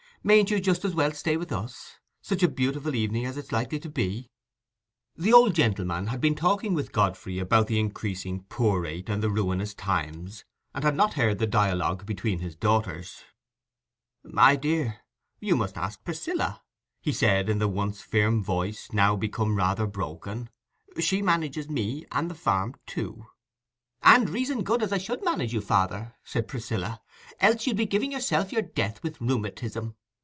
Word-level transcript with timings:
Mayn't 0.23 0.51
you 0.51 0.59
just 0.59 0.85
as 0.85 0.93
well 0.93 1.13
stay 1.13 1.35
with 1.35 1.51
us?—such 1.51 2.43
a 2.43 2.47
beautiful 2.47 2.93
evening 2.93 3.25
as 3.25 3.37
it's 3.37 3.51
likely 3.51 3.79
to 3.79 3.89
be." 3.89 4.29
The 5.15 5.33
old 5.33 5.55
gentleman 5.55 6.05
had 6.09 6.21
been 6.21 6.35
talking 6.35 6.75
with 6.75 6.91
Godfrey 6.91 7.39
about 7.39 7.65
the 7.65 7.79
increasing 7.79 8.43
poor 8.43 8.81
rate 8.83 9.09
and 9.09 9.23
the 9.23 9.31
ruinous 9.31 9.73
times, 9.73 10.45
and 10.75 10.83
had 10.83 10.93
not 10.93 11.15
heard 11.15 11.39
the 11.39 11.47
dialogue 11.47 12.05
between 12.05 12.37
his 12.37 12.55
daughters. 12.55 13.23
"My 14.23 14.55
dear, 14.55 14.99
you 15.39 15.55
must 15.55 15.75
ask 15.75 16.03
Priscilla," 16.03 16.61
he 17.01 17.11
said, 17.11 17.49
in 17.49 17.57
the 17.57 17.67
once 17.67 18.01
firm 18.03 18.43
voice, 18.43 18.91
now 18.93 19.15
become 19.15 19.55
rather 19.55 19.87
broken. 19.87 20.51
"She 20.99 21.23
manages 21.23 21.67
me 21.67 22.05
and 22.11 22.29
the 22.29 22.35
farm 22.35 22.75
too." 22.85 23.25
"And 24.03 24.29
reason 24.29 24.61
good 24.61 24.83
as 24.83 24.93
I 24.93 24.99
should 24.99 25.23
manage 25.25 25.51
you, 25.51 25.61
father," 25.61 26.13
said 26.23 26.47
Priscilla, 26.47 27.01
"else 27.39 27.65
you'd 27.65 27.75
be 27.77 27.87
giving 27.87 28.11
yourself 28.11 28.51
your 28.51 28.61
death 28.61 29.01
with 29.01 29.19
rheumatism. 29.19 29.95